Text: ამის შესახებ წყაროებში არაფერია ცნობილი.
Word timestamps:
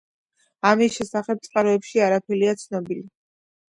ამის 0.69 0.95
შესახებ 0.95 1.45
წყაროებში 1.45 2.05
არაფერია 2.09 2.61
ცნობილი. 2.67 3.11